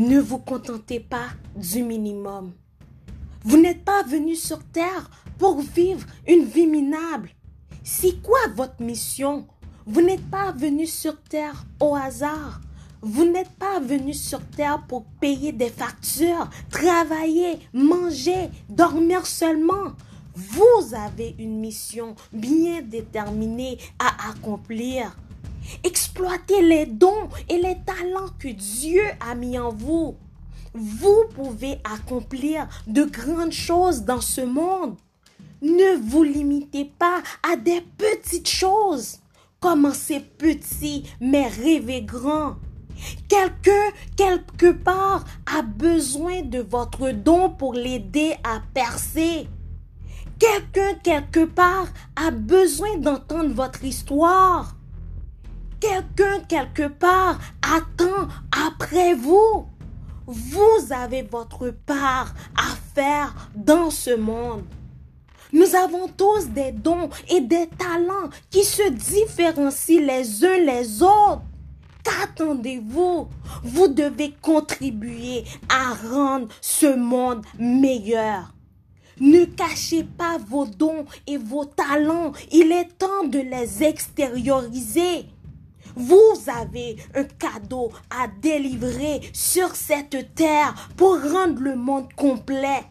[0.00, 2.54] Ne vous contentez pas du minimum.
[3.44, 7.28] Vous n'êtes pas venu sur terre pour vivre une vie minable.
[7.84, 9.46] C'est quoi votre mission?
[9.84, 12.62] Vous n'êtes pas venu sur terre au hasard.
[13.02, 19.92] Vous n'êtes pas venu sur terre pour payer des factures, travailler, manger, dormir seulement.
[20.34, 25.14] Vous avez une mission bien déterminée à accomplir.
[25.84, 30.16] Exploitez les dons et les talents que Dieu a mis en vous.
[30.74, 34.96] Vous pouvez accomplir de grandes choses dans ce monde.
[35.62, 39.18] Ne vous limitez pas à des petites choses.
[39.58, 42.56] Commencez petit, mais rêvez grand.
[43.28, 49.48] Quelqu'un, quelque part, a besoin de votre don pour l'aider à percer.
[50.38, 54.76] Quelqu'un, quelque part, a besoin d'entendre votre histoire.
[55.80, 58.28] Quelqu'un, quelque part, attend
[58.68, 59.66] après vous.
[60.26, 64.64] Vous avez votre part à faire dans ce monde.
[65.52, 71.42] Nous avons tous des dons et des talents qui se différencient les uns les autres.
[72.04, 73.28] Qu'attendez-vous?
[73.64, 78.54] Vous devez contribuer à rendre ce monde meilleur.
[79.18, 82.32] Ne cachez pas vos dons et vos talents.
[82.52, 85.26] Il est temps de les extérioriser.
[85.96, 92.82] Vous avez un cadeau à délivrer sur cette terre pour rendre le monde complet.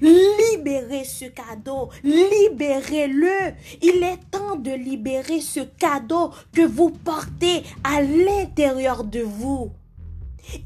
[0.00, 3.54] Libérez ce cadeau, libérez-le.
[3.82, 9.72] Il est temps de libérer ce cadeau que vous portez à l'intérieur de vous.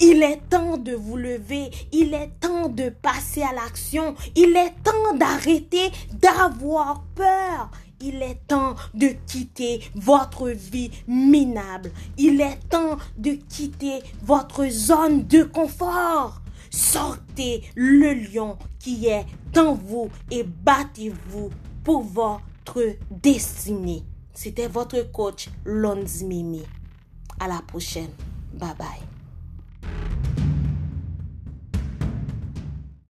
[0.01, 4.75] Il est temps de vous lever, il est temps de passer à l'action, il est
[4.83, 7.71] temps d'arrêter d'avoir peur.
[8.01, 11.91] Il est temps de quitter votre vie minable.
[12.19, 16.41] Il est temps de quitter votre zone de confort.
[16.71, 19.25] Sortez le lion qui est
[19.57, 21.51] en vous et battez-vous
[21.85, 22.81] pour votre
[23.11, 24.03] destinée.
[24.33, 26.63] C'était votre coach Lonz Mimi.
[27.39, 28.11] À la prochaine.
[28.53, 29.14] Bye bye.